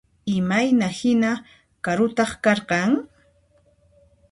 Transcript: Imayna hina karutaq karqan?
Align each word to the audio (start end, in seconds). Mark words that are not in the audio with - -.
Imayna 0.37 0.87
hina 0.99 1.31
karutaq 1.85 2.31
karqan? 2.43 2.91